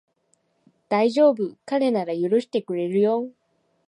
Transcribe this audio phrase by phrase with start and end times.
[0.89, 3.29] だいじょうぶ、彼なら許してくれるよ